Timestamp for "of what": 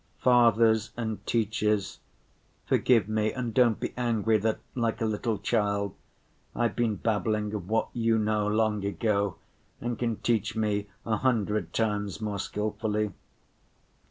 7.53-7.89